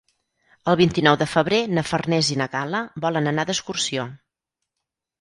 [0.71, 4.11] El vint-i-nou de febrer na Farners i na Gal·la volen anar d'excursió.